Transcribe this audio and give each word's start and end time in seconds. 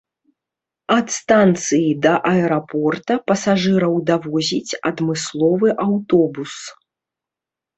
Ад 0.97 1.07
станцыі 1.17 1.89
да 2.05 2.13
аэрапорта 2.31 3.13
пасажыраў 3.33 3.93
давозіць 4.11 4.77
адмысловы 4.91 5.69
аўтобус. 5.85 6.53